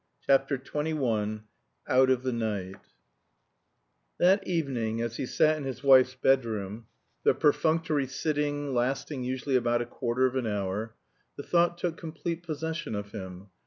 CHAPTER 0.25 0.57
XXI 0.57 1.43
OUT 1.87 2.09
OF 2.09 2.23
THE 2.23 2.33
NIGHT 2.33 2.87
That 4.17 4.47
evening 4.47 4.99
as 4.99 5.17
he 5.17 5.27
sat 5.27 5.57
in 5.57 5.63
his 5.63 5.83
wife's 5.83 6.15
bedroom 6.15 6.87
the 7.23 7.35
perfunctory 7.35 8.07
sitting, 8.07 8.73
lasting 8.73 9.23
usually 9.23 9.55
about 9.55 9.83
a 9.83 9.85
quarter 9.85 10.25
of 10.25 10.35
an 10.35 10.47
hour 10.47 10.95
the 11.37 11.43
thought 11.43 11.77
took 11.77 11.97
complete 11.97 12.41
possession 12.41 12.95
of 12.95 13.11
him. 13.11 13.49